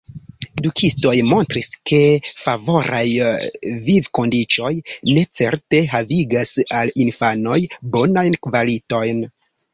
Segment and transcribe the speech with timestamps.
[0.59, 1.99] Edukistoj montris, ke
[2.43, 3.01] favoraj
[3.91, 4.73] vivkondiĉoj
[5.11, 7.61] necerte havigas al infanoj
[7.99, 9.25] bonajn kvalitojn.